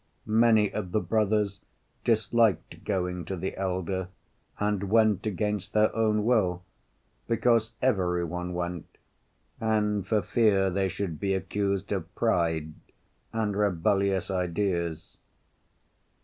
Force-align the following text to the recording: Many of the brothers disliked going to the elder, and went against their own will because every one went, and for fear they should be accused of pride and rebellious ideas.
Many 0.25 0.73
of 0.73 0.93
the 0.93 0.99
brothers 0.99 1.61
disliked 2.03 2.83
going 2.83 3.23
to 3.25 3.35
the 3.35 3.55
elder, 3.55 4.07
and 4.57 4.89
went 4.89 5.27
against 5.27 5.73
their 5.73 5.95
own 5.95 6.25
will 6.25 6.63
because 7.27 7.73
every 7.83 8.23
one 8.23 8.55
went, 8.55 8.97
and 9.59 10.03
for 10.07 10.23
fear 10.23 10.71
they 10.71 10.87
should 10.87 11.19
be 11.19 11.35
accused 11.35 11.91
of 11.91 12.15
pride 12.15 12.73
and 13.31 13.55
rebellious 13.55 14.31
ideas. 14.31 15.17